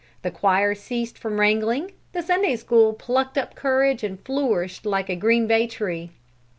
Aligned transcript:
The 0.23 0.31
choir 0.31 0.73
ceased 0.73 1.15
from 1.19 1.39
wrangling, 1.39 1.91
the 2.11 2.23
Sunday 2.23 2.55
School 2.55 2.91
plucked 2.93 3.37
up 3.37 3.53
courage 3.53 4.03
and 4.03 4.19
flourished 4.19 4.83
like 4.83 5.09
a 5.09 5.15
green 5.15 5.45
bay 5.45 5.67
tree. 5.67 6.09